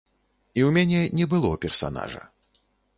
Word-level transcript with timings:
І 0.59 0.63
ў 0.67 0.71
мяне 0.77 1.01
не 1.19 1.29
было 1.37 1.55
персанажа. 1.67 2.29